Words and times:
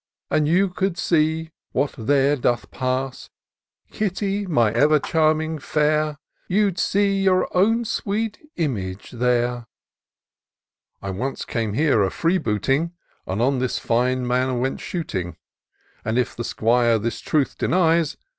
And 0.31 0.47
you 0.47 0.69
could 0.69 0.97
see 0.97 1.51
what 1.73 1.93
there 1.95 2.35
doth 2.35 2.71
pass, 2.71 3.29
Kitty, 3.91 4.47
my 4.47 4.71
ever 4.71 4.97
charming 4.99 5.59
fair! 5.59 6.17
You'd 6.47 6.79
see 6.79 7.21
your 7.21 7.47
own 7.55 7.85
sweet 7.85 8.39
image 8.55 9.11
there."" 9.11 9.67
I 11.03 11.11
once 11.11 11.45
came 11.45 11.73
here 11.73 12.01
a 12.01 12.09
freebooting, 12.09 12.93
And 13.27 13.43
on 13.43 13.59
this 13.59 13.77
fine 13.77 14.25
manor 14.25 14.57
went 14.57 14.79
shooting. 14.79 15.37
And 16.03 16.17
if 16.17 16.35
the 16.35 16.43
'Squire 16.45 16.97
this 16.97 17.19
truth 17.19 17.59
d^es. 17.59 18.17